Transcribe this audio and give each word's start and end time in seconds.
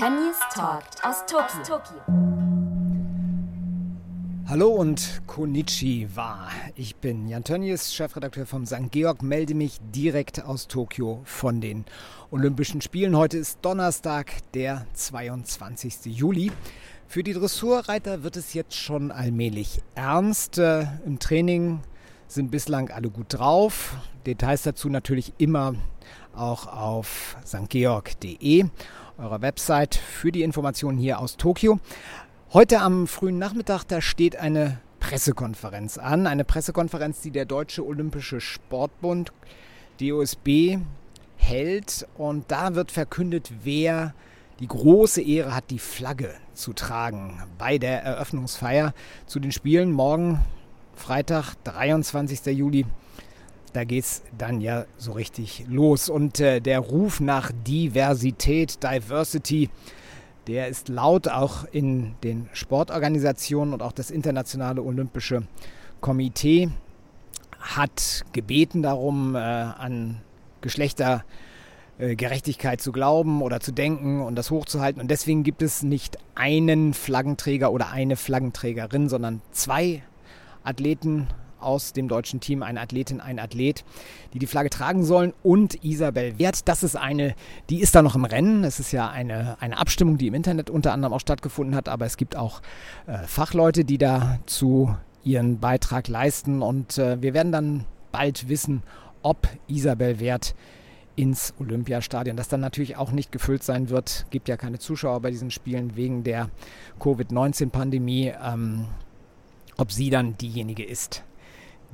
Tönnies 0.00 0.38
Talk 0.54 0.84
aus 1.02 1.26
Tokio. 1.26 2.00
Hallo 4.48 4.70
und 4.70 5.20
Konnichiwa. 5.26 6.48
Ich 6.74 6.96
bin 6.96 7.28
Jan 7.28 7.44
Tönnies, 7.44 7.92
Chefredakteur 7.92 8.46
vom 8.46 8.64
St. 8.64 8.90
Georg, 8.90 9.22
melde 9.22 9.54
mich 9.54 9.76
direkt 9.94 10.42
aus 10.42 10.68
Tokio 10.68 11.20
von 11.24 11.60
den 11.60 11.84
Olympischen 12.30 12.80
Spielen. 12.80 13.14
Heute 13.14 13.36
ist 13.36 13.58
Donnerstag, 13.60 14.32
der 14.54 14.86
22. 14.94 16.06
Juli. 16.06 16.50
Für 17.06 17.22
die 17.22 17.34
Dressurreiter 17.34 18.22
wird 18.22 18.38
es 18.38 18.54
jetzt 18.54 18.76
schon 18.76 19.10
allmählich 19.10 19.82
ernst. 19.94 20.56
Äh, 20.56 20.86
Im 21.04 21.18
Training 21.18 21.80
sind 22.32 22.50
bislang 22.50 22.90
alle 22.90 23.10
gut 23.10 23.26
drauf. 23.28 23.96
Details 24.26 24.62
dazu 24.62 24.88
natürlich 24.88 25.32
immer 25.38 25.74
auch 26.34 26.66
auf 26.66 27.36
stgeorg.de, 27.44 28.66
eurer 29.18 29.42
Website 29.42 29.96
für 29.96 30.30
die 30.30 30.42
Informationen 30.42 30.98
hier 30.98 31.18
aus 31.18 31.36
Tokio. 31.36 31.80
Heute 32.52 32.80
am 32.80 33.06
frühen 33.06 33.38
Nachmittag, 33.38 33.84
da 33.84 34.00
steht 34.00 34.36
eine 34.36 34.78
Pressekonferenz 35.00 35.98
an. 35.98 36.26
Eine 36.26 36.44
Pressekonferenz, 36.44 37.20
die 37.20 37.30
der 37.30 37.46
Deutsche 37.46 37.84
Olympische 37.84 38.40
Sportbund, 38.40 39.32
DOSB, 40.00 40.78
hält. 41.36 42.06
Und 42.16 42.50
da 42.50 42.74
wird 42.74 42.92
verkündet, 42.92 43.50
wer 43.64 44.14
die 44.60 44.68
große 44.68 45.22
Ehre 45.22 45.54
hat, 45.54 45.70
die 45.70 45.78
Flagge 45.78 46.34
zu 46.54 46.72
tragen 46.74 47.42
bei 47.58 47.78
der 47.78 48.02
Eröffnungsfeier 48.02 48.94
zu 49.26 49.40
den 49.40 49.52
Spielen 49.52 49.90
morgen, 49.90 50.44
Freitag, 50.94 51.54
23. 51.64 52.46
Juli. 52.56 52.86
Da 53.72 53.84
geht 53.84 54.04
es 54.04 54.22
dann 54.36 54.60
ja 54.60 54.84
so 54.96 55.12
richtig 55.12 55.64
los. 55.68 56.08
Und 56.08 56.40
äh, 56.40 56.60
der 56.60 56.80
Ruf 56.80 57.20
nach 57.20 57.52
Diversität, 57.66 58.82
Diversity, 58.82 59.70
der 60.46 60.68
ist 60.68 60.88
laut 60.88 61.28
auch 61.28 61.64
in 61.70 62.14
den 62.24 62.48
Sportorganisationen 62.52 63.72
und 63.72 63.82
auch 63.82 63.92
das 63.92 64.10
Internationale 64.10 64.82
Olympische 64.82 65.44
Komitee 66.00 66.70
hat 67.60 68.24
gebeten 68.32 68.82
darum, 68.82 69.34
äh, 69.34 69.38
an 69.38 70.20
Geschlechter 70.60 71.24
äh, 71.98 72.16
Gerechtigkeit 72.16 72.80
zu 72.80 72.92
glauben 72.92 73.42
oder 73.42 73.60
zu 73.60 73.72
denken 73.72 74.22
und 74.22 74.34
das 74.34 74.50
hochzuhalten. 74.50 75.00
Und 75.02 75.10
deswegen 75.10 75.42
gibt 75.42 75.62
es 75.62 75.82
nicht 75.82 76.18
einen 76.34 76.94
Flaggenträger 76.94 77.70
oder 77.70 77.90
eine 77.90 78.16
Flaggenträgerin, 78.16 79.08
sondern 79.08 79.42
zwei 79.52 80.02
Athleten 80.64 81.28
aus 81.60 81.92
dem 81.92 82.08
deutschen 82.08 82.40
Team, 82.40 82.62
eine 82.62 82.80
Athletin, 82.80 83.20
ein 83.20 83.38
Athlet, 83.38 83.84
die 84.32 84.38
die 84.38 84.46
Flagge 84.46 84.70
tragen 84.70 85.04
sollen 85.04 85.32
und 85.42 85.84
Isabel 85.84 86.38
Wert. 86.38 86.68
Das 86.68 86.82
ist 86.82 86.96
eine, 86.96 87.34
die 87.68 87.80
ist 87.80 87.94
da 87.94 88.02
noch 88.02 88.14
im 88.14 88.24
Rennen. 88.24 88.64
Es 88.64 88.80
ist 88.80 88.92
ja 88.92 89.08
eine, 89.08 89.56
eine 89.60 89.78
Abstimmung, 89.78 90.18
die 90.18 90.26
im 90.26 90.34
Internet 90.34 90.70
unter 90.70 90.92
anderem 90.92 91.12
auch 91.14 91.20
stattgefunden 91.20 91.74
hat, 91.74 91.88
aber 91.88 92.06
es 92.06 92.16
gibt 92.16 92.36
auch 92.36 92.62
äh, 93.06 93.18
Fachleute, 93.26 93.84
die 93.84 93.98
dazu 93.98 94.94
ihren 95.22 95.58
Beitrag 95.60 96.08
leisten 96.08 96.62
und 96.62 96.96
äh, 96.96 97.20
wir 97.20 97.34
werden 97.34 97.52
dann 97.52 97.84
bald 98.10 98.48
wissen, 98.48 98.82
ob 99.22 99.48
Isabel 99.68 100.18
Wert 100.18 100.54
ins 101.16 101.52
Olympiastadion, 101.58 102.36
das 102.36 102.48
dann 102.48 102.60
natürlich 102.60 102.96
auch 102.96 103.12
nicht 103.12 103.30
gefüllt 103.30 103.62
sein 103.62 103.90
wird. 103.90 104.24
Gibt 104.30 104.48
ja 104.48 104.56
keine 104.56 104.78
Zuschauer 104.78 105.20
bei 105.20 105.30
diesen 105.30 105.50
Spielen 105.50 105.94
wegen 105.94 106.24
der 106.24 106.48
Covid-19-Pandemie. 106.98 108.32
Ähm, 108.42 108.86
ob 109.80 109.92
sie 109.92 110.10
dann 110.10 110.36
diejenige 110.36 110.84
ist, 110.84 111.24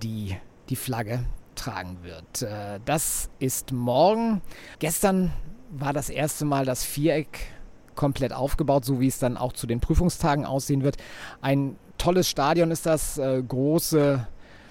die 0.02 0.36
die 0.68 0.76
Flagge 0.76 1.24
tragen 1.54 1.98
wird. 2.02 2.42
Äh, 2.42 2.80
das 2.84 3.30
ist 3.38 3.72
morgen. 3.72 4.42
Gestern 4.80 5.32
war 5.70 5.92
das 5.92 6.10
erste 6.10 6.44
Mal 6.44 6.64
das 6.64 6.84
Viereck 6.84 7.46
komplett 7.94 8.32
aufgebaut, 8.32 8.84
so 8.84 9.00
wie 9.00 9.06
es 9.06 9.18
dann 9.18 9.36
auch 9.36 9.52
zu 9.52 9.66
den 9.66 9.80
Prüfungstagen 9.80 10.44
aussehen 10.44 10.82
wird. 10.82 10.96
Ein 11.40 11.76
tolles 11.96 12.28
Stadion 12.28 12.70
ist 12.70 12.86
das, 12.86 13.18
äh, 13.18 13.42
große, 13.42 14.26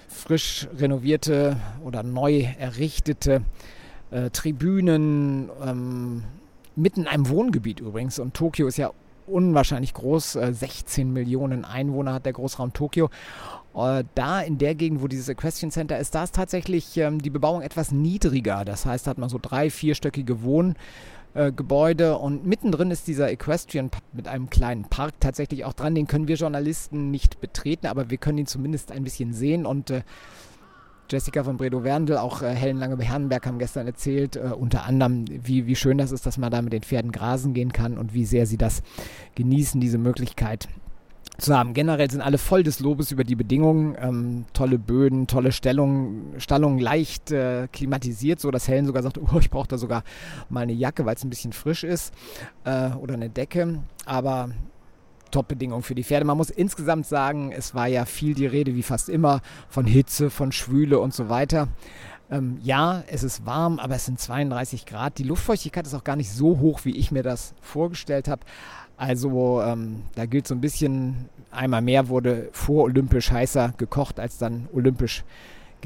frisch 0.08 0.68
renovierte 0.76 1.56
oder 1.82 2.02
neu 2.02 2.46
errichtete 2.58 3.42
äh, 4.10 4.30
Tribünen, 4.30 5.50
ähm, 5.64 6.24
mitten 6.76 7.00
in 7.00 7.06
einem 7.08 7.28
Wohngebiet 7.28 7.80
übrigens. 7.80 8.18
Und 8.18 8.34
Tokio 8.34 8.66
ist 8.66 8.76
ja 8.76 8.92
unwahrscheinlich 9.26 9.94
groß, 9.94 10.32
16 10.32 11.12
Millionen 11.12 11.64
Einwohner 11.64 12.14
hat 12.14 12.26
der 12.26 12.32
Großraum 12.32 12.72
Tokio. 12.72 13.10
Äh, 13.76 14.04
da 14.14 14.40
in 14.40 14.56
der 14.58 14.74
Gegend, 14.74 15.02
wo 15.02 15.06
dieses 15.06 15.28
Equestrian 15.28 15.70
Center 15.70 15.98
ist, 15.98 16.14
da 16.14 16.24
ist 16.24 16.34
tatsächlich 16.34 16.96
ähm, 16.96 17.20
die 17.20 17.30
Bebauung 17.30 17.60
etwas 17.60 17.92
niedriger. 17.92 18.64
Das 18.64 18.86
heißt, 18.86 19.06
da 19.06 19.10
hat 19.10 19.18
man 19.18 19.28
so 19.28 19.38
drei, 19.40 19.68
vierstöckige 19.68 20.42
Wohngebäude 20.42 22.04
äh, 22.06 22.14
und 22.14 22.46
mittendrin 22.46 22.90
ist 22.90 23.06
dieser 23.06 23.30
Equestrian 23.30 23.90
mit 24.12 24.28
einem 24.28 24.48
kleinen 24.48 24.84
Park 24.84 25.14
tatsächlich 25.20 25.66
auch 25.66 25.74
dran. 25.74 25.94
Den 25.94 26.06
können 26.06 26.26
wir 26.26 26.36
Journalisten 26.36 27.10
nicht 27.10 27.40
betreten, 27.42 27.86
aber 27.86 28.08
wir 28.08 28.16
können 28.16 28.38
ihn 28.38 28.46
zumindest 28.46 28.92
ein 28.92 29.04
bisschen 29.04 29.34
sehen 29.34 29.66
und 29.66 29.90
äh, 29.90 30.02
Jessica 31.10 31.44
von 31.44 31.56
Bredow-Werndl, 31.56 32.16
auch 32.16 32.42
äh, 32.42 32.54
Helen 32.54 32.78
Lange-Herrenberg 32.78 33.46
haben 33.46 33.58
gestern 33.58 33.86
erzählt, 33.86 34.36
äh, 34.36 34.50
unter 34.58 34.84
anderem, 34.84 35.24
wie, 35.28 35.66
wie 35.66 35.76
schön 35.76 35.98
das 35.98 36.12
ist, 36.12 36.26
dass 36.26 36.38
man 36.38 36.50
da 36.50 36.62
mit 36.62 36.72
den 36.72 36.82
Pferden 36.82 37.12
grasen 37.12 37.54
gehen 37.54 37.72
kann 37.72 37.98
und 37.98 38.14
wie 38.14 38.24
sehr 38.24 38.46
sie 38.46 38.56
das 38.56 38.82
genießen, 39.34 39.80
diese 39.80 39.98
Möglichkeit 39.98 40.68
zu 41.38 41.56
haben. 41.56 41.74
Generell 41.74 42.10
sind 42.10 42.22
alle 42.22 42.38
voll 42.38 42.62
des 42.62 42.80
Lobes 42.80 43.10
über 43.10 43.24
die 43.24 43.34
Bedingungen. 43.34 43.96
Ähm, 44.00 44.44
tolle 44.52 44.78
Böden, 44.78 45.26
tolle 45.26 45.52
Stellung, 45.52 46.34
Stallung 46.38 46.78
leicht 46.78 47.30
äh, 47.30 47.68
klimatisiert, 47.72 48.40
so 48.40 48.50
dass 48.50 48.68
Helen 48.68 48.86
sogar 48.86 49.02
sagt, 49.02 49.18
oh, 49.18 49.38
ich 49.38 49.50
brauche 49.50 49.68
da 49.68 49.78
sogar 49.78 50.02
mal 50.48 50.60
eine 50.60 50.72
Jacke, 50.72 51.04
weil 51.04 51.14
es 51.14 51.24
ein 51.24 51.30
bisschen 51.30 51.52
frisch 51.52 51.84
ist 51.84 52.12
äh, 52.64 52.90
oder 52.90 53.14
eine 53.14 53.28
Decke. 53.28 53.82
Aber 54.06 54.50
Top-Bedingungen 55.36 55.82
für 55.82 55.94
die 55.94 56.02
Pferde. 56.02 56.24
Man 56.24 56.38
muss 56.38 56.48
insgesamt 56.48 57.06
sagen, 57.06 57.52
es 57.52 57.74
war 57.74 57.88
ja 57.88 58.06
viel 58.06 58.32
die 58.32 58.46
Rede, 58.46 58.74
wie 58.74 58.82
fast 58.82 59.10
immer, 59.10 59.42
von 59.68 59.84
Hitze, 59.84 60.30
von 60.30 60.50
Schwüle 60.50 60.98
und 60.98 61.12
so 61.12 61.28
weiter. 61.28 61.68
Ähm, 62.30 62.56
ja, 62.62 63.04
es 63.06 63.22
ist 63.22 63.44
warm, 63.44 63.78
aber 63.78 63.96
es 63.96 64.06
sind 64.06 64.18
32 64.18 64.86
Grad. 64.86 65.18
Die 65.18 65.24
Luftfeuchtigkeit 65.24 65.86
ist 65.86 65.92
auch 65.92 66.04
gar 66.04 66.16
nicht 66.16 66.30
so 66.30 66.58
hoch, 66.58 66.86
wie 66.86 66.96
ich 66.96 67.12
mir 67.12 67.22
das 67.22 67.52
vorgestellt 67.60 68.28
habe. 68.28 68.46
Also 68.96 69.60
ähm, 69.60 70.04
da 70.14 70.24
gilt 70.24 70.46
so 70.48 70.54
ein 70.54 70.62
bisschen, 70.62 71.28
einmal 71.50 71.82
mehr 71.82 72.08
wurde 72.08 72.48
vor 72.52 72.84
olympisch 72.84 73.30
heißer 73.30 73.74
gekocht, 73.76 74.18
als 74.18 74.38
dann 74.38 74.70
olympisch 74.72 75.22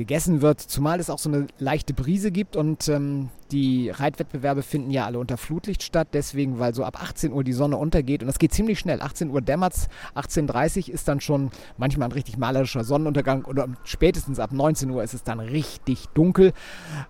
gegessen 0.01 0.41
wird, 0.41 0.61
zumal 0.61 0.99
es 0.99 1.11
auch 1.11 1.19
so 1.19 1.29
eine 1.29 1.47
leichte 1.59 1.93
Brise 1.93 2.31
gibt 2.31 2.57
und 2.57 2.89
ähm, 2.89 3.29
die 3.53 3.91
Reitwettbewerbe 3.91 4.63
finden 4.63 4.91
ja 4.91 5.05
alle 5.05 5.19
unter 5.19 5.37
Flutlicht 5.37 5.83
statt, 5.83 6.09
deswegen, 6.15 6.59
weil 6.59 6.75
so 6.75 6.85
ab 6.85 7.03
18 7.03 7.33
Uhr 7.33 7.45
die 7.45 7.53
Sonne 7.53 7.77
untergeht 7.77 8.23
und 8.23 8.27
das 8.27 8.39
geht 8.39 8.55
ziemlich 8.55 8.79
schnell. 8.79 9.03
18 9.03 9.29
Uhr 9.29 9.43
dämmert 9.43 9.75
18.30 10.15 10.89
Uhr 10.89 10.95
ist 10.95 11.07
dann 11.07 11.21
schon 11.21 11.51
manchmal 11.77 12.09
ein 12.09 12.13
richtig 12.13 12.39
malerischer 12.39 12.83
Sonnenuntergang 12.83 13.45
oder 13.45 13.69
spätestens 13.85 14.39
ab 14.39 14.53
19 14.53 14.89
Uhr 14.89 15.03
ist 15.03 15.13
es 15.13 15.23
dann 15.23 15.39
richtig 15.39 16.07
dunkel 16.15 16.55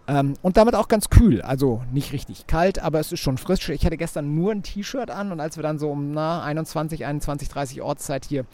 ähm, 0.09 0.35
und 0.43 0.57
damit 0.57 0.75
auch 0.75 0.89
ganz 0.89 1.11
kühl, 1.11 1.43
also 1.43 1.83
nicht 1.93 2.13
richtig 2.13 2.49
kalt, 2.49 2.81
aber 2.81 2.99
es 2.99 3.13
ist 3.13 3.21
schon 3.21 3.39
frisch. 3.39 3.69
Ich 3.69 3.87
hatte 3.87 3.97
gestern 3.97 4.35
nur 4.35 4.51
ein 4.51 4.65
T-Shirt 4.65 5.11
an 5.11 5.31
und 5.31 5.39
als 5.39 5.57
wir 5.57 5.63
dann 5.63 5.79
so 5.79 5.91
um 5.91 6.11
na, 6.11 6.43
21, 6.43 7.07
21, 7.07 7.49
30 7.49 7.83
Ortszeit 7.83 8.25
hier 8.25 8.47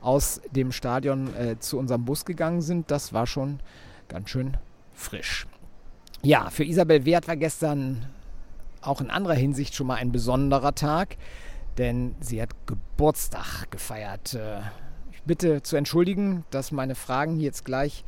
aus 0.00 0.40
dem 0.50 0.72
Stadion 0.72 1.34
äh, 1.36 1.58
zu 1.58 1.78
unserem 1.78 2.06
Bus 2.06 2.24
gegangen 2.24 2.62
sind, 2.62 2.90
das 2.90 3.12
war 3.12 3.26
schon 3.26 3.60
ganz 4.12 4.30
schön 4.30 4.56
frisch. 4.92 5.46
Ja, 6.22 6.50
für 6.50 6.64
Isabel 6.64 7.04
Wert 7.04 7.26
war 7.26 7.36
gestern 7.36 8.06
auch 8.80 9.00
in 9.00 9.10
anderer 9.10 9.34
Hinsicht 9.34 9.74
schon 9.74 9.86
mal 9.86 9.96
ein 9.96 10.12
besonderer 10.12 10.74
Tag, 10.74 11.16
denn 11.78 12.14
sie 12.20 12.40
hat 12.40 12.50
Geburtstag 12.66 13.70
gefeiert. 13.70 14.34
Äh, 14.34 14.60
ich 15.10 15.22
bitte 15.22 15.62
zu 15.62 15.76
entschuldigen, 15.76 16.44
dass 16.50 16.72
meine 16.72 16.94
Fragen 16.94 17.40
jetzt 17.40 17.64
gleich 17.64 18.04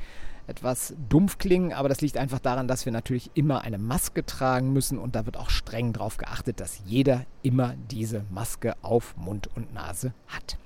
etwas 0.47 0.95
dumpf 1.09 1.39
klingen, 1.39 1.73
aber 1.73 1.89
das 1.89 2.03
liegt 2.03 2.19
einfach 2.19 2.39
daran, 2.39 2.69
dass 2.69 2.85
wir 2.85 2.93
natürlich 2.93 3.31
immer 3.35 3.63
eine 3.63 3.79
Maske 3.79 4.27
tragen 4.27 4.73
müssen 4.73 4.99
und 4.99 5.17
da 5.17 5.25
wird 5.25 5.39
auch 5.39 5.49
streng 5.49 5.95
darauf 5.95 6.19
geachtet, 6.19 6.61
dass 6.61 6.83
jeder 6.85 7.25
immer 7.43 7.75
diese 7.91 8.25
Maske 8.31 8.75
auf 8.83 9.17
Mund 9.17 9.49
und 9.55 9.73
Nase 9.73 10.13
hat. 10.29 10.59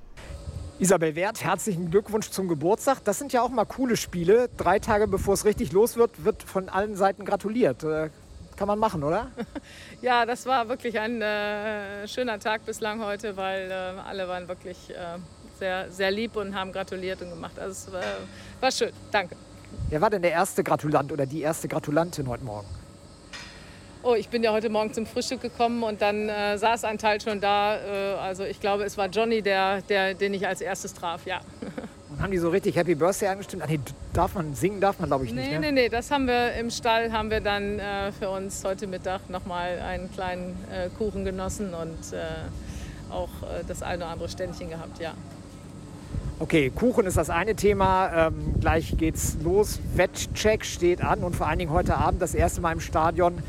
Isabel 0.81 1.17
Wert, 1.17 1.43
herzlichen 1.43 1.91
Glückwunsch 1.91 2.31
zum 2.31 2.47
Geburtstag. 2.47 3.03
Das 3.03 3.19
sind 3.19 3.33
ja 3.33 3.43
auch 3.43 3.49
mal 3.49 3.65
coole 3.65 3.97
Spiele. 3.97 4.49
Drei 4.57 4.79
Tage 4.79 5.09
bevor 5.09 5.35
es 5.35 5.45
richtig 5.45 5.73
los 5.73 5.97
wird, 5.97 6.25
wird 6.25 6.45
von 6.45 6.69
allen 6.69 6.95
Seiten 6.95 7.25
gratuliert. 7.25 7.83
Äh, 7.83 8.11
kann 8.57 8.69
man 8.69 8.79
machen, 8.79 9.03
oder? 9.03 9.33
Ja, 10.03 10.25
das 10.25 10.47
war 10.47 10.69
wirklich 10.69 11.01
ein 11.01 11.21
äh, 11.21 12.07
schöner 12.07 12.39
Tag 12.39 12.65
bislang 12.65 13.05
heute, 13.05 13.37
weil 13.37 13.69
äh, 13.69 13.75
alle 13.75 14.29
waren 14.29 14.47
wirklich 14.47 14.91
äh, 14.91 15.19
sehr, 15.59 15.91
sehr 15.91 16.13
lieb 16.13 16.37
und 16.37 16.55
haben 16.55 16.71
gratuliert 16.71 17.21
und 17.23 17.31
gemacht. 17.31 17.59
Also 17.59 17.73
es 17.73 17.93
war, 17.93 18.03
war 18.61 18.71
schön. 18.71 18.93
Danke. 19.11 19.35
Wer 19.89 20.01
war 20.01 20.11
denn 20.11 20.23
der 20.23 20.31
erste 20.31 20.63
Gratulant 20.63 21.11
oder 21.11 21.27
die 21.27 21.41
erste 21.41 21.67
Gratulantin 21.67 22.29
heute 22.29 22.45
Morgen? 22.45 22.69
Oh, 24.03 24.15
ich 24.15 24.29
bin 24.29 24.45
ja 24.45 24.53
heute 24.53 24.69
Morgen 24.69 24.93
zum 24.95 25.06
Frühstück 25.06 25.41
gekommen 25.41 25.83
und 25.83 26.00
dann 26.00 26.29
äh, 26.29 26.56
saß 26.56 26.85
ein 26.85 26.99
Teil 26.99 27.21
schon 27.21 27.41
da. 27.41 27.77
Äh, 27.77 28.15
also 28.19 28.45
ich 28.45 28.61
glaube, 28.61 28.85
es 28.85 28.97
war 28.97 29.09
Johnny, 29.09 29.43
der, 29.43 29.83
der, 29.83 30.15
den 30.15 30.35
ich 30.35 30.47
als 30.47 30.61
erstes 30.61 30.95
traf, 30.95 31.27
ja. 31.27 31.41
haben 32.21 32.31
die 32.31 32.39
so 32.39 32.49
richtig 32.49 32.77
Happy 32.77 32.95
Birthday 32.95 33.29
angestimmt? 33.29 33.62
Ach 33.65 33.69
nee, 33.69 33.81
darf 34.12 34.35
man 34.35 34.55
singen, 34.55 34.81
darf 34.81 35.00
man 35.00 35.09
glaube 35.09 35.25
ich 35.25 35.33
nicht. 35.33 35.49
Nee, 35.49 35.55
ne? 35.55 35.61
nee, 35.61 35.73
nee, 35.73 35.89
das 35.89 36.12
haben 36.12 36.27
wir 36.29 36.53
im 36.55 36.71
Stall, 36.71 37.11
haben 37.11 37.31
wir 37.31 37.41
dann 37.41 37.81
äh, 37.81 38.12
für 38.12 38.31
uns 38.31 38.62
heute 38.65 38.87
Mittag 38.87 39.29
nochmal 39.31 39.81
einen 39.81 40.12
kleinen 40.12 40.56
äh, 40.73 40.89
Kuchen 40.97 41.25
genossen 41.25 41.75
und 41.75 42.12
äh, 42.12 43.12
auch 43.12 43.29
äh, 43.43 43.65
das 43.67 43.83
eine 43.83 44.05
oder 44.05 44.12
andere 44.12 44.29
Ständchen 44.29 44.69
gehabt, 44.69 45.00
ja. 45.00 45.15
Okay, 46.41 46.71
Kuchen 46.71 47.05
ist 47.06 47.17
das 47.17 47.31
eine 47.31 47.56
Thema. 47.56 48.29
Ähm, 48.29 48.55
gleich 48.61 48.97
geht's 48.97 49.37
los. 49.43 49.81
Wettcheck 49.97 50.65
steht 50.65 51.03
an 51.03 51.25
und 51.25 51.35
vor 51.35 51.49
allen 51.49 51.59
Dingen 51.59 51.73
heute 51.73 51.97
Abend 51.97 52.23
das 52.23 52.33
erste 52.33 52.61
Mal 52.61 52.73
im 52.73 52.81
Stadion 52.81 53.43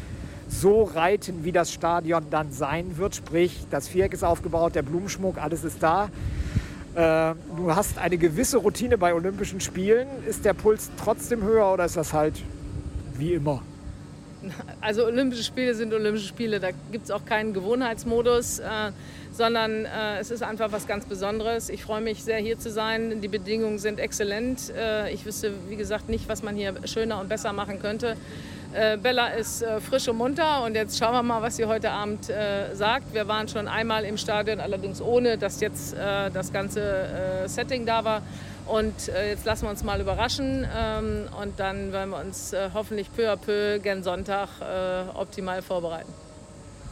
so 0.50 0.84
reiten, 0.84 1.44
wie 1.44 1.52
das 1.52 1.72
Stadion 1.72 2.26
dann 2.30 2.52
sein 2.52 2.98
wird. 2.98 3.16
Sprich, 3.16 3.66
das 3.70 3.88
Viereck 3.88 4.14
ist 4.14 4.24
aufgebaut, 4.24 4.76
der 4.76 4.82
Blumenschmuck, 4.82 5.38
alles 5.38 5.64
ist 5.64 5.82
da. 5.82 6.10
Äh, 6.96 7.36
du 7.56 7.76
hast 7.76 7.98
eine 7.98 8.18
gewisse 8.18 8.58
Routine 8.58 8.98
bei 8.98 9.14
Olympischen 9.14 9.62
Spielen. 9.62 10.08
Ist 10.28 10.44
der 10.46 10.54
Puls 10.54 10.90
trotzdem 10.98 11.44
höher 11.44 11.72
oder 11.72 11.86
ist 11.86 11.96
das 11.96 12.14
halt 12.14 12.36
wie 13.18 13.34
immer? 13.34 13.62
Also 14.82 15.06
Olympische 15.06 15.44
Spiele 15.44 15.76
sind 15.76 15.94
Olympische 15.94 16.28
Spiele. 16.28 16.60
Da 16.60 16.70
gibt 16.92 17.06
es 17.06 17.12
auch 17.12 17.26
keinen 17.26 17.54
Gewohnheitsmodus, 17.54 18.60
äh, 18.60 18.92
sondern 19.32 19.86
äh, 19.86 20.20
es 20.20 20.32
ist 20.32 20.42
einfach 20.42 20.72
was 20.72 20.88
ganz 20.88 21.06
Besonderes. 21.06 21.70
Ich 21.70 21.84
freue 21.84 22.02
mich 22.02 22.24
sehr, 22.24 22.38
hier 22.38 22.58
zu 22.58 22.72
sein. 22.72 23.22
Die 23.22 23.28
Bedingungen 23.28 23.80
sind 23.80 24.00
exzellent. 24.00 24.74
Äh, 24.76 25.14
ich 25.14 25.26
wüsste, 25.26 25.54
wie 25.68 25.76
gesagt, 25.76 26.10
nicht, 26.10 26.30
was 26.30 26.42
man 26.42 26.56
hier 26.56 26.74
schöner 26.86 27.20
und 27.20 27.28
besser 27.30 27.54
machen 27.54 27.80
könnte. 27.82 28.16
Äh, 28.72 28.98
Bella 28.98 29.30
ist 29.30 29.64
äh, 29.64 29.80
frisch 29.82 30.08
und 30.10 30.18
munter 30.18 30.64
und 30.64 30.76
jetzt 30.76 31.00
schauen 31.00 31.14
wir 31.14 31.24
mal, 31.24 31.42
was 31.42 31.56
sie 31.56 31.66
heute 31.66 31.90
Abend 31.90 32.30
äh, 32.30 32.76
sagt. 32.76 33.16
Wir 33.16 33.28
waren 33.28 33.48
schon 33.48 33.68
einmal 33.68 34.04
im 34.04 34.16
Stadion, 34.16 34.60
allerdings 34.60 35.02
ohne, 35.02 35.40
dass 35.40 35.60
jetzt 35.60 35.96
äh, 35.96 36.30
das 36.30 36.54
ganze 36.54 36.82
äh, 36.82 37.48
Setting 37.48 37.88
da 37.88 38.04
war. 38.04 38.22
Und 38.68 39.10
äh, 39.10 39.32
jetzt 39.32 39.46
lassen 39.46 39.64
wir 39.64 39.72
uns 39.72 39.84
mal 39.84 40.00
überraschen 40.00 40.68
ähm, 40.78 41.28
und 41.42 41.60
dann 41.60 41.92
werden 41.92 42.12
wir 42.12 42.20
uns 42.20 42.54
hoffentlich 42.76 43.12
peu 43.12 43.32
à 43.32 43.36
peu 43.36 43.80
gen 43.80 44.04
Sonntag 44.04 44.50
optimal 45.16 45.64
vorbereiten. 45.64 46.14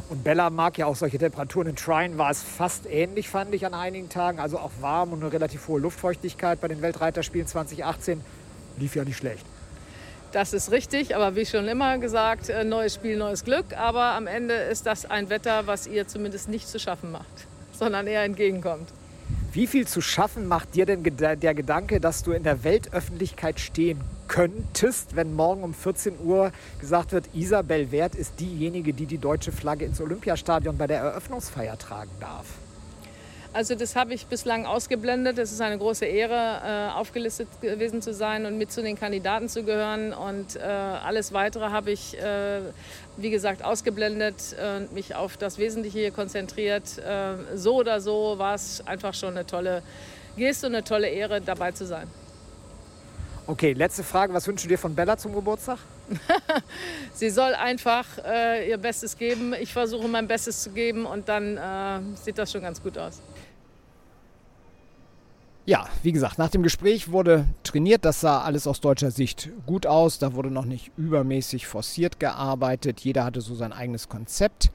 Und 0.09 0.23
Bella 0.23 0.49
mag 0.49 0.77
ja 0.79 0.87
auch 0.87 0.95
solche 0.95 1.19
Temperaturen. 1.19 1.67
In 1.67 1.75
Trine 1.75 2.17
war 2.17 2.31
es 2.31 2.41
fast 2.41 2.87
ähnlich, 2.87 3.29
fand 3.29 3.53
ich 3.53 3.65
an 3.65 3.75
einigen 3.75 4.09
Tagen. 4.09 4.39
Also 4.39 4.57
auch 4.57 4.71
warm 4.79 5.13
und 5.13 5.21
eine 5.21 5.31
relativ 5.31 5.67
hohe 5.67 5.79
Luftfeuchtigkeit 5.79 6.59
bei 6.59 6.69
den 6.69 6.81
Weltreiterspielen 6.81 7.45
2018. 7.45 8.21
Lief 8.79 8.95
ja 8.95 9.03
nicht 9.03 9.17
schlecht. 9.17 9.45
Das 10.31 10.53
ist 10.53 10.71
richtig, 10.71 11.15
aber 11.15 11.35
wie 11.35 11.45
schon 11.45 11.67
immer 11.67 11.97
gesagt, 11.97 12.49
äh, 12.49 12.63
neues 12.63 12.95
Spiel, 12.95 13.17
neues 13.17 13.43
Glück. 13.45 13.65
Aber 13.77 14.13
am 14.13 14.27
Ende 14.27 14.53
ist 14.53 14.85
das 14.85 15.05
ein 15.05 15.29
Wetter, 15.29 15.67
was 15.67 15.87
ihr 15.87 16.07
zumindest 16.07 16.49
nicht 16.49 16.67
zu 16.67 16.79
schaffen 16.79 17.11
macht, 17.11 17.47
sondern 17.71 18.07
eher 18.07 18.23
entgegenkommt. 18.23 18.89
Wie 19.53 19.65
viel 19.65 19.87
zu 19.87 20.01
schaffen 20.01 20.47
macht 20.47 20.75
dir 20.75 20.85
denn 20.85 21.03
der 21.03 21.55
Gedanke, 21.55 21.99
dass 21.99 22.23
du 22.23 22.31
in 22.31 22.43
der 22.43 22.63
Weltöffentlichkeit 22.63 23.59
stehen 23.59 24.01
könntest, 24.27 25.15
wenn 25.15 25.33
morgen 25.33 25.63
um 25.63 25.73
14 25.73 26.19
Uhr 26.23 26.51
gesagt 26.79 27.11
wird, 27.13 27.25
Isabel 27.33 27.91
Wert 27.91 28.13
ist 28.13 28.39
diejenige, 28.39 28.93
die 28.93 29.05
die 29.05 29.17
deutsche 29.17 29.51
Flagge 29.51 29.85
ins 29.85 30.01
Olympiastadion 30.01 30.77
bei 30.77 30.85
der 30.85 30.99
Eröffnungsfeier 30.99 31.77
tragen 31.77 32.11
darf? 32.19 32.45
Also 33.57 33.73
das 33.73 33.95
habe 33.95 34.13
ich 34.13 34.27
bislang 34.27 34.67
ausgeblendet. 34.67 35.39
Es 35.39 35.51
ist 35.51 35.61
eine 35.61 35.79
große 35.79 36.05
Ehre, 36.05 36.61
äh, 36.63 36.91
aufgelistet 36.93 37.47
gewesen 37.59 38.03
zu 38.03 38.13
sein 38.13 38.45
und 38.45 38.59
mit 38.59 38.71
zu 38.71 38.83
den 38.83 38.95
Kandidaten 38.95 39.49
zu 39.49 39.63
gehören. 39.63 40.13
Und 40.13 40.57
äh, 40.57 40.59
alles 40.59 41.33
Weitere 41.33 41.71
habe 41.71 41.89
ich, 41.89 42.15
äh, 42.19 42.61
wie 43.17 43.31
gesagt, 43.31 43.65
ausgeblendet 43.65 44.55
und 44.77 44.93
mich 44.93 45.15
auf 45.15 45.37
das 45.37 45.57
Wesentliche 45.57 45.97
hier 45.97 46.11
konzentriert. 46.11 47.01
So 47.55 47.77
oder 47.77 47.99
so 47.99 48.35
war 48.37 48.53
es 48.53 48.85
einfach 48.85 49.15
schon 49.15 49.31
eine 49.31 49.47
tolle 49.47 49.81
Geste 50.35 50.67
und 50.67 50.75
eine 50.75 50.83
tolle 50.83 51.09
Ehre, 51.09 51.41
dabei 51.41 51.71
zu 51.71 51.87
sein. 51.87 52.07
Okay, 53.47 53.73
letzte 53.73 54.03
Frage. 54.03 54.33
Was 54.33 54.45
wünschst 54.47 54.65
du 54.65 54.69
dir 54.69 54.77
von 54.77 54.93
Bella 54.93 55.17
zum 55.17 55.33
Geburtstag? 55.33 55.79
Sie 57.13 57.29
soll 57.29 57.55
einfach 57.55 58.05
äh, 58.23 58.69
ihr 58.69 58.77
Bestes 58.77 59.17
geben. 59.17 59.55
Ich 59.59 59.73
versuche 59.73 60.07
mein 60.07 60.27
Bestes 60.27 60.61
zu 60.61 60.69
geben 60.69 61.05
und 61.05 61.27
dann 61.27 61.57
äh, 61.57 62.17
sieht 62.21 62.37
das 62.37 62.51
schon 62.51 62.61
ganz 62.61 62.83
gut 62.83 62.97
aus. 62.97 63.21
Ja, 65.67 65.85
wie 66.01 66.13
gesagt, 66.13 66.37
nach 66.37 66.47
dem 66.47 66.63
Gespräch 66.63 67.11
wurde 67.11 67.45
trainiert. 67.63 68.05
Das 68.05 68.21
sah 68.21 68.39
alles 68.39 68.67
aus 68.67 68.79
deutscher 68.79 69.11
Sicht 69.11 69.49
gut 69.65 69.85
aus. 69.85 70.17
Da 70.17 70.33
wurde 70.33 70.49
noch 70.49 70.63
nicht 70.63 70.93
übermäßig 70.95 71.67
forciert 71.67 72.21
gearbeitet. 72.21 73.01
Jeder 73.01 73.25
hatte 73.25 73.41
so 73.41 73.53
sein 73.53 73.73
eigenes 73.73 74.07
Konzept. 74.07 74.71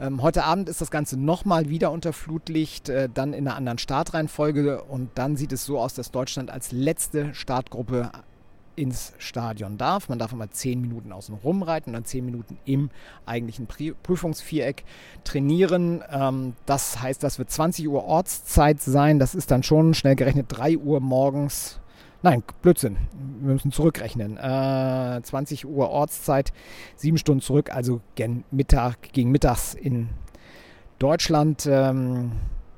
Ähm, 0.00 0.22
heute 0.22 0.44
Abend 0.44 0.70
ist 0.70 0.80
das 0.80 0.90
Ganze 0.90 1.18
nochmal 1.20 1.68
wieder 1.68 1.92
unter 1.92 2.14
Flutlicht, 2.14 2.88
äh, 2.88 3.10
dann 3.12 3.34
in 3.34 3.46
einer 3.46 3.56
anderen 3.58 3.76
Startreihenfolge. 3.76 4.82
Und 4.84 5.10
dann 5.14 5.36
sieht 5.36 5.52
es 5.52 5.66
so 5.66 5.78
aus, 5.78 5.92
dass 5.92 6.10
Deutschland 6.10 6.50
als 6.50 6.72
letzte 6.72 7.34
Startgruppe 7.34 8.10
ins 8.76 9.12
Stadion 9.18 9.78
darf. 9.78 10.08
Man 10.08 10.18
darf 10.18 10.32
immer 10.32 10.50
zehn 10.50 10.80
Minuten 10.80 11.12
außen 11.12 11.34
rumreiten 11.34 11.90
und 11.90 11.94
dann 11.94 12.04
zehn 12.04 12.24
Minuten 12.24 12.58
im 12.64 12.90
eigentlichen 13.26 13.66
Prüfungsviereck 13.66 14.84
trainieren. 15.24 16.02
Ähm, 16.10 16.54
das 16.66 17.00
heißt, 17.00 17.22
das 17.22 17.38
wird 17.38 17.50
20 17.50 17.88
Uhr 17.88 18.04
Ortszeit 18.04 18.80
sein. 18.80 19.18
Das 19.18 19.34
ist 19.34 19.50
dann 19.50 19.62
schon 19.62 19.94
schnell 19.94 20.16
gerechnet 20.16 20.46
3 20.48 20.78
Uhr 20.78 21.00
morgens. 21.00 21.80
Nein, 22.22 22.42
Blödsinn. 22.62 22.96
Wir 23.40 23.52
müssen 23.52 23.70
zurückrechnen. 23.70 24.38
Äh, 24.38 25.20
20 25.22 25.66
Uhr 25.66 25.90
Ortszeit, 25.90 26.54
sieben 26.96 27.18
Stunden 27.18 27.42
zurück, 27.42 27.70
also 27.74 28.00
gegen, 28.14 28.44
Mittag, 28.50 29.12
gegen 29.12 29.30
mittags 29.30 29.74
in 29.74 30.08
Deutschland. 30.98 31.68
Ähm, 31.70 32.32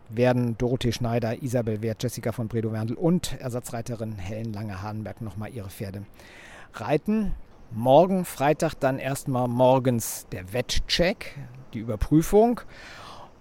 werden 0.08 0.56
Dorothee 0.58 0.92
Schneider, 0.92 1.42
Isabel 1.42 1.82
Wert, 1.82 2.02
Jessica 2.02 2.32
von 2.32 2.48
Bredow-Werndl 2.48 2.94
und 2.94 3.38
Ersatzreiterin 3.40 4.18
Helen 4.18 4.52
Lange-Hahnberg 4.52 5.20
nochmal 5.20 5.50
ihre 5.52 5.70
Pferde 5.70 6.04
reiten. 6.74 7.34
Morgen, 7.72 8.24
Freitag, 8.24 8.74
dann 8.74 8.98
erstmal 8.98 9.48
morgens 9.48 10.26
der 10.30 10.52
Wettcheck, 10.52 11.36
die 11.74 11.80
Überprüfung. 11.80 12.60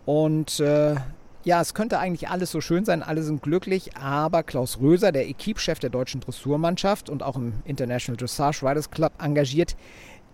Und 0.05 0.59
äh, 0.59 0.95
ja, 1.43 1.61
es 1.61 1.75
könnte 1.75 1.99
eigentlich 1.99 2.27
alles 2.29 2.51
so 2.51 2.59
schön 2.59 2.85
sein, 2.85 3.03
alle 3.03 3.21
sind 3.21 3.43
glücklich, 3.43 3.95
aber 3.97 4.41
Klaus 4.41 4.79
Röser, 4.79 5.11
der 5.11 5.27
Equipchef 5.27 5.77
der 5.77 5.91
deutschen 5.91 6.21
Dressurmannschaft 6.21 7.09
und 7.09 7.21
auch 7.21 7.37
im 7.37 7.53
International 7.65 8.17
Dressage 8.17 8.63
Riders 8.63 8.89
Club 8.89 9.13
engagiert, 9.21 9.75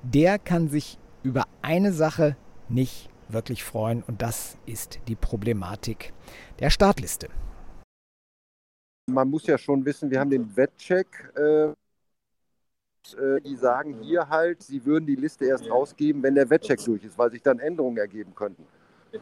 der 0.04 0.40
kann 0.40 0.70
sich 0.70 0.98
über 1.22 1.44
eine 1.62 1.92
Sache 1.92 2.38
nicht 2.70 3.11
wirklich 3.34 3.64
freuen 3.64 4.04
und 4.04 4.22
das 4.22 4.58
ist 4.66 5.00
die 5.08 5.16
Problematik 5.16 6.14
der 6.60 6.70
Startliste. 6.70 7.30
Man 9.08 9.30
muss 9.30 9.48
ja 9.48 9.58
schon 9.58 9.84
wissen, 9.86 10.10
wir 10.10 10.20
haben 10.20 10.30
den 10.30 10.56
Wettcheck. 10.56 11.08
Äh, 11.36 11.74
äh, 13.14 13.42
die 13.42 13.56
sagen 13.56 14.00
hier 14.02 14.30
halt, 14.30 14.62
sie 14.62 14.86
würden 14.86 15.06
die 15.06 15.16
Liste 15.16 15.46
erst 15.46 15.70
rausgeben, 15.70 16.22
wenn 16.22 16.36
der 16.36 16.50
Wettcheck 16.50 16.84
durch 16.86 17.04
ist, 17.04 17.18
weil 17.18 17.32
sich 17.32 17.42
dann 17.42 17.60
Änderungen 17.60 17.98
ergeben 17.98 18.36
könnten. 18.36 18.66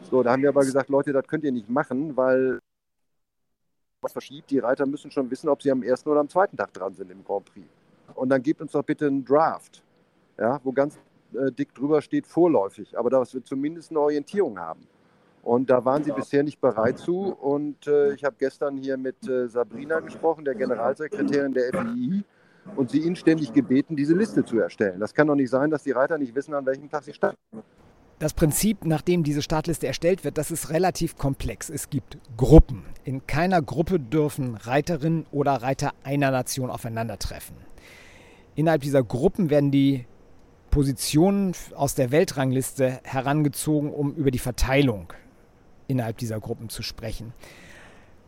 So, 0.02 0.22
da 0.22 0.32
haben 0.32 0.42
wir 0.42 0.50
aber 0.50 0.60
gesagt, 0.60 0.88
Leute, 0.88 1.12
das 1.12 1.26
könnt 1.26 1.44
ihr 1.44 1.52
nicht 1.52 1.68
machen, 1.68 2.16
weil 2.16 2.60
was 4.02 4.12
verschiebt. 4.12 4.50
Die 4.50 4.58
Reiter 4.58 4.86
müssen 4.86 5.10
schon 5.10 5.30
wissen, 5.30 5.48
ob 5.48 5.62
sie 5.62 5.70
am 5.70 5.82
ersten 5.82 6.08
oder 6.08 6.20
am 6.20 6.28
zweiten 6.28 6.56
Tag 6.56 6.72
dran 6.72 6.94
sind 6.94 7.10
im 7.10 7.24
Grand 7.24 7.46
Prix. 7.46 7.66
Und 8.14 8.28
dann 8.28 8.42
gebt 8.42 8.60
uns 8.60 8.72
doch 8.72 8.84
bitte 8.84 9.06
einen 9.06 9.24
Draft, 9.24 9.82
ja, 10.38 10.60
wo 10.62 10.72
ganz 10.72 10.98
äh, 11.34 11.52
dick 11.52 11.74
drüber 11.74 12.02
steht 12.02 12.26
vorläufig, 12.26 12.98
aber 12.98 13.10
dass 13.10 13.34
wir 13.34 13.44
zumindest 13.44 13.90
eine 13.90 14.00
Orientierung 14.00 14.58
haben. 14.58 14.86
Und 15.42 15.70
da 15.70 15.84
waren 15.84 16.04
sie 16.04 16.12
bisher 16.12 16.42
nicht 16.42 16.60
bereit 16.60 16.98
zu. 16.98 17.32
Und 17.32 17.86
äh, 17.86 18.12
ich 18.12 18.24
habe 18.24 18.36
gestern 18.38 18.76
hier 18.76 18.96
mit 18.96 19.26
äh, 19.26 19.48
Sabrina 19.48 20.00
gesprochen, 20.00 20.44
der 20.44 20.54
Generalsekretärin 20.54 21.54
der 21.54 21.72
FII, 21.72 22.24
und 22.76 22.90
sie 22.90 23.00
inständig 23.00 23.52
gebeten, 23.52 23.96
diese 23.96 24.14
Liste 24.14 24.44
zu 24.44 24.58
erstellen. 24.58 25.00
Das 25.00 25.14
kann 25.14 25.26
doch 25.26 25.34
nicht 25.34 25.50
sein, 25.50 25.70
dass 25.70 25.82
die 25.82 25.92
Reiter 25.92 26.18
nicht 26.18 26.34
wissen, 26.34 26.52
an 26.54 26.66
welchem 26.66 26.90
Tag 26.90 27.04
sie 27.04 27.14
starten. 27.14 27.38
Das 28.18 28.34
Prinzip, 28.34 28.84
nach 28.84 29.00
dem 29.00 29.22
diese 29.22 29.40
Startliste 29.40 29.86
erstellt 29.86 30.24
wird, 30.24 30.36
das 30.36 30.50
ist 30.50 30.68
relativ 30.68 31.16
komplex. 31.16 31.70
Es 31.70 31.88
gibt 31.88 32.18
Gruppen. 32.36 32.84
In 33.02 33.26
keiner 33.26 33.62
Gruppe 33.62 33.98
dürfen 33.98 34.56
Reiterinnen 34.56 35.24
oder 35.32 35.54
Reiter 35.54 35.92
einer 36.04 36.30
Nation 36.30 36.68
aufeinandertreffen. 36.68 37.56
Innerhalb 38.56 38.82
dieser 38.82 39.02
Gruppen 39.02 39.48
werden 39.48 39.70
die 39.70 40.04
Positionen 40.70 41.52
aus 41.74 41.94
der 41.94 42.10
Weltrangliste 42.10 43.00
herangezogen, 43.04 43.92
um 43.92 44.14
über 44.14 44.30
die 44.30 44.38
Verteilung 44.38 45.12
innerhalb 45.88 46.18
dieser 46.18 46.40
Gruppen 46.40 46.68
zu 46.68 46.82
sprechen. 46.82 47.32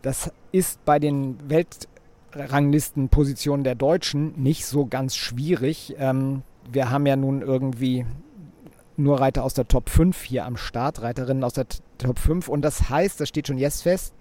Das 0.02 0.32
ist 0.50 0.84
bei 0.84 0.98
den 0.98 1.38
Weltranglistenpositionen 1.48 3.64
der 3.64 3.76
Deutschen 3.76 4.42
nicht 4.42 4.66
so 4.66 4.86
ganz 4.86 5.16
schwierig. 5.16 5.94
Ähm, 5.98 6.42
wir 6.70 6.90
haben 6.90 7.06
ja 7.06 7.16
nun 7.16 7.42
irgendwie 7.42 8.04
nur 8.96 9.20
Reiter 9.20 9.44
aus 9.44 9.54
der 9.54 9.68
Top 9.68 9.88
5 9.88 10.20
hier 10.22 10.44
am 10.44 10.56
Start, 10.56 11.02
Reiterinnen 11.02 11.44
aus 11.44 11.54
der 11.54 11.66
Top 11.98 12.18
5. 12.18 12.48
Und 12.48 12.62
das 12.62 12.90
heißt, 12.90 13.20
das 13.20 13.28
steht 13.28 13.46
schon 13.46 13.58
jetzt 13.58 13.82
fest, 13.82 14.14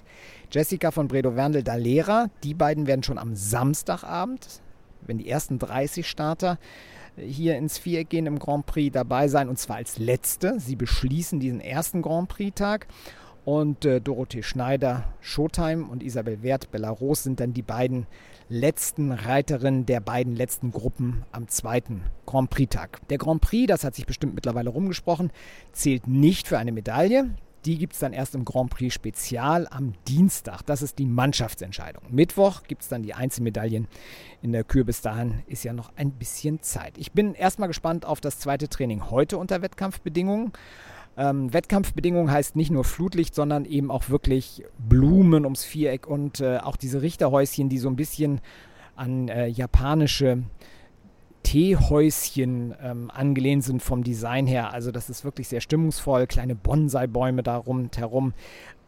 Jessica 0.52 0.92
von 0.92 1.08
Bredow-Werndl 1.08 1.64
Dalera, 1.64 2.28
die 2.44 2.54
beiden 2.54 2.86
werden 2.86 3.04
schon 3.04 3.18
am 3.18 3.36
Samstagabend, 3.36 4.62
wenn 5.02 5.18
die 5.18 5.30
ersten 5.30 5.60
30 5.60 6.08
Starter 6.08 6.60
hier 7.18 7.58
ins 7.58 7.78
Viereck 7.78 8.10
gehen 8.10 8.26
im 8.26 8.40
Grand 8.40 8.66
Prix 8.66 8.94
dabei 8.94 9.28
sein 9.28 9.50
und 9.50 9.58
zwar 9.60 9.78
als 9.78 9.98
letzte. 9.98 10.60
Sie 10.60 10.76
beschließen 10.76 11.40
diesen 11.40 11.60
ersten 11.60 12.02
Grand 12.02 12.30
Prix-Tag. 12.30 12.88
Und 13.44 13.86
äh, 13.86 14.00
Dorothee 14.00 14.44
Schneider, 14.44 15.04
Showtime 15.20 15.86
und 15.86 16.04
Isabel 16.04 16.44
Wert, 16.44 16.70
Belarus 16.72 17.24
sind 17.24 17.40
dann 17.40 17.54
die 17.54 17.64
beiden 17.64 18.06
letzten 18.50 19.12
Reiterinnen 19.12 19.88
der 19.88 20.00
beiden 20.00 20.36
letzten 20.36 20.72
Gruppen 20.72 21.24
am 21.32 21.48
zweiten 21.48 22.04
Grand 22.28 22.52
Prix-Tag. 22.52 23.00
Der 23.10 23.18
Grand 23.18 23.42
Prix, 23.42 23.68
das 23.68 23.84
hat 23.84 23.96
sich 23.96 24.06
bestimmt 24.06 24.36
mittlerweile 24.36 24.70
rumgesprochen, 24.70 25.32
zählt 25.72 26.08
nicht 26.08 26.48
für 26.48 26.60
eine 26.60 26.72
Medaille. 26.72 27.32
Die 27.66 27.78
gibt 27.78 27.94
es 27.94 28.00
dann 28.00 28.14
erst 28.14 28.34
im 28.34 28.44
Grand 28.44 28.72
Prix 28.72 28.94
Spezial 28.94 29.68
am 29.70 29.94
Dienstag. 30.08 30.64
Das 30.64 30.82
ist 30.82 30.98
die 30.98 31.06
Mannschaftsentscheidung. 31.06 32.04
Mittwoch 32.10 32.64
gibt 32.64 32.82
es 32.82 32.88
dann 32.88 33.04
die 33.04 33.14
Einzelmedaillen 33.14 33.88
in 34.42 34.52
der 34.52 34.64
Kür. 34.64 34.84
Bis 34.84 35.02
dahin 35.02 35.44
ist 35.46 35.64
ja 35.64 35.74
noch 35.74 35.92
ein 35.96 36.12
bisschen 36.12 36.62
Zeit. 36.64 36.98
Ich 36.98 37.12
bin 37.12 37.36
erstmal 37.36 37.68
gespannt 37.68 38.06
auf 38.06 38.20
das 38.20 38.40
zweite 38.40 38.68
Training 38.68 39.12
heute 39.12 39.38
unter 39.38 39.62
Wettkampfbedingungen. 39.62 40.54
Ähm, 41.18 41.54
Wettkampfbedingungen 41.54 42.32
heißt 42.32 42.56
nicht 42.56 42.72
nur 42.72 42.84
Flutlicht, 42.84 43.36
sondern 43.36 43.66
eben 43.66 43.92
auch 43.92 44.10
wirklich 44.10 44.64
Blumen 44.80 45.44
ums 45.44 45.64
Viereck 45.64 46.08
und 46.08 46.40
äh, 46.40 46.58
auch 46.58 46.78
diese 46.78 47.02
Richterhäuschen, 47.02 47.70
die 47.70 47.78
so 47.78 47.90
ein 47.90 47.96
bisschen 47.96 48.42
an 48.96 49.28
äh, 49.28 49.48
japanische 49.48 50.44
Teehäuschen 51.44 52.76
ähm, 52.82 53.12
angelehnt 53.12 53.64
sind 53.64 53.82
vom 53.82 54.04
Design 54.04 54.48
her. 54.48 54.74
Also 54.74 54.92
das 54.92 55.10
ist 55.10 55.24
wirklich 55.24 55.48
sehr 55.48 55.62
stimmungsvoll. 55.62 56.28
Kleine 56.28 56.56
Bonsai-Bäume 56.56 57.44
da 57.44 57.64
herum. 57.96 58.34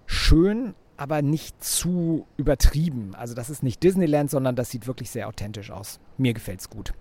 Schön, 0.06 0.74
aber 0.98 1.22
nicht 1.22 1.64
zu 1.64 2.28
übertrieben. 2.38 3.16
Also 3.16 3.34
das 3.34 3.50
ist 3.50 3.64
nicht 3.64 3.84
Disneyland, 3.84 4.30
sondern 4.30 4.56
das 4.56 4.70
sieht 4.70 4.88
wirklich 4.88 5.10
sehr 5.10 5.28
authentisch 5.28 5.72
aus. 5.72 6.00
Mir 6.18 6.34
gefällt 6.34 6.62
es 6.62 6.70
gut. 6.70 6.94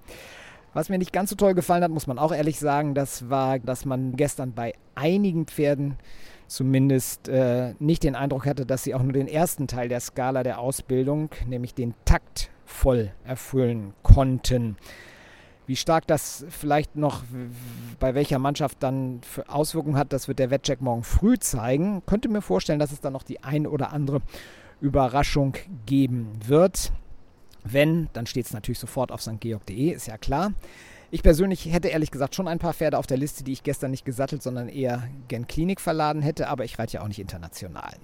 Was 0.75 0.88
mir 0.88 0.99
nicht 0.99 1.12
ganz 1.12 1.28
so 1.30 1.37
toll 1.37 1.54
gefallen 1.54 1.85
hat, 1.85 1.90
muss 1.90 2.06
man 2.06 2.18
auch 2.18 2.32
ehrlich 2.32 2.59
sagen, 2.59 2.94
das 2.94 3.28
war, 3.28 3.59
dass 3.59 3.85
man 3.85 4.16
gestern 4.16 4.54
bei 4.54 4.73
einigen 4.94 5.47
Pferden 5.47 5.99
zumindest 6.47 7.28
äh, 7.28 7.75
nicht 7.78 8.02
den 8.04 8.14
Eindruck 8.14 8.47
hatte, 8.47 8.64
dass 8.64 8.82
sie 8.82 8.94
auch 8.94 9.02
nur 9.02 9.12
den 9.12 9.28
ersten 9.28 9.66
Teil 9.66 9.88
der 9.88 10.00
Skala 10.00 10.42
der 10.42 10.59
Ausbildung, 10.59 11.30
nämlich 11.47 11.75
den 11.75 11.94
Takt, 12.04 12.50
voll 12.64 13.12
erfüllen 13.25 13.92
konnten. 14.02 14.76
Wie 15.73 15.76
stark 15.76 16.07
das 16.07 16.45
vielleicht 16.50 16.97
noch 16.97 17.23
bei 17.99 18.14
welcher 18.14 18.38
Mannschaft 18.38 18.83
dann 18.83 19.23
für 19.23 19.49
Auswirkungen 19.49 19.97
hat, 19.97 20.12
das 20.12 20.29
wird 20.29 20.38
der 20.38 20.50
Wettcheck 20.50 20.83
morgen 20.83 21.02
früh 21.02 21.38
zeigen. 21.38 22.02
Könnte 22.05 22.29
mir 22.29 22.43
vorstellen, 22.43 22.79
dass 22.79 22.93
es 22.93 23.00
dann 23.00 23.14
noch 23.14 23.23
die 23.23 23.43
ein 23.43 23.67
oder 23.67 23.91
andere 23.91 24.21
Überraschung 24.83 25.57
geben 25.87 26.29
wird. 26.45 26.93
Wenn, 27.64 28.11
dann 28.12 28.26
steht 28.26 28.45
es 28.45 28.52
natürlich 28.52 28.81
sofort 28.81 29.11
auf 29.12 29.23
stgeorg.de, 29.23 29.88
ist 29.88 30.09
ja 30.09 30.19
klar. 30.19 30.52
Ich 31.11 31.23
persönlich 31.23 31.64
hätte 31.73 31.88
ehrlich 31.88 32.11
gesagt 32.11 32.35
schon 32.35 32.49
ein 32.49 32.59
paar 32.59 32.75
Pferde 32.75 32.99
auf 32.99 33.07
der 33.07 33.17
Liste, 33.17 33.43
die 33.43 33.52
ich 33.52 33.62
gestern 33.62 33.93
nicht 33.93 34.05
gesattelt, 34.05 34.43
sondern 34.43 34.69
eher 34.69 35.05
gen 35.29 35.47
Klinik 35.47 35.81
verladen 35.81 36.21
hätte, 36.21 36.49
aber 36.49 36.67
ich 36.67 36.79
reite 36.79 36.99
ja 36.99 37.00
auch 37.00 37.09
nicht 37.09 37.19
international. 37.19 37.95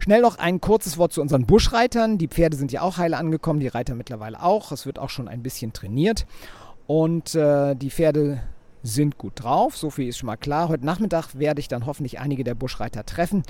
Schnell 0.00 0.20
noch 0.20 0.36
ein 0.36 0.60
kurzes 0.60 0.98
Wort 0.98 1.14
zu 1.14 1.22
unseren 1.22 1.46
Buschreitern. 1.46 2.18
Die 2.18 2.28
Pferde 2.28 2.58
sind 2.58 2.72
ja 2.72 2.82
auch 2.82 2.98
heile 2.98 3.16
angekommen, 3.16 3.60
die 3.60 3.68
Reiter 3.68 3.94
mittlerweile 3.94 4.42
auch. 4.42 4.70
Es 4.70 4.84
wird 4.84 4.98
auch 4.98 5.10
schon 5.10 5.28
ein 5.28 5.42
bisschen 5.42 5.72
trainiert. 5.72 6.26
Und 6.90 7.36
äh, 7.36 7.76
die 7.76 7.88
Pferde 7.88 8.42
sind 8.82 9.16
gut 9.16 9.44
drauf, 9.44 9.76
so 9.76 9.90
viel 9.90 10.08
ist 10.08 10.18
schon 10.18 10.26
mal 10.26 10.34
klar. 10.34 10.68
Heute 10.68 10.84
Nachmittag 10.84 11.36
werde 11.38 11.60
ich 11.60 11.68
dann 11.68 11.86
hoffentlich 11.86 12.18
einige 12.18 12.42
der 12.42 12.56
Buschreiter 12.56 13.06
treffen. 13.06 13.44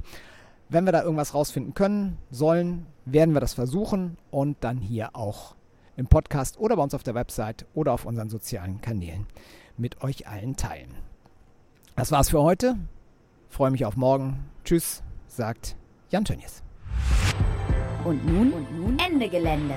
Wenn 0.68 0.85
wir 0.85 0.92
da 0.92 1.02
irgendwas 1.02 1.35
rausfinden 1.35 1.75
können, 1.75 2.18
sollen, 2.30 2.87
werden 3.04 3.35
wir 3.35 3.40
das 3.40 3.54
versuchen 3.54 4.16
und 4.30 4.56
dann 4.61 4.78
hier 4.78 5.14
auch 5.14 5.56
im 5.97 6.06
Podcast 6.06 6.59
oder 6.59 6.76
bei 6.76 6.83
uns 6.83 6.94
auf 6.94 7.02
der 7.02 7.14
Website 7.14 7.66
oder 7.75 7.92
auf 7.92 8.06
unseren 8.06 8.28
sozialen 8.28 8.80
Kanälen 8.80 9.26
mit 9.76 10.02
euch 10.02 10.26
allen 10.26 10.56
teilen. 10.56 10.94
Das 11.97 12.11
war's 12.11 12.30
für 12.30 12.42
heute. 12.42 12.76
Freue 13.49 13.71
mich 13.71 13.85
auf 13.85 13.97
morgen. 13.97 14.44
Tschüss, 14.64 15.02
sagt 15.28 15.76
Jan 16.11 16.25
Tönnies. 16.25 16.62
Und 18.04 18.26
nun, 18.26 18.52
und 18.52 18.76
nun 18.76 18.99
Ende 18.99 19.28
Gelände. 19.28 19.75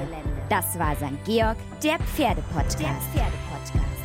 Das 0.49 0.77
war 0.79 0.95
St. 0.95 1.23
Georg, 1.25 1.57
der 1.83 1.99
Pferdepodcast. 1.99 2.79
Der 2.79 2.89
Pferdepodcast. 2.89 3.96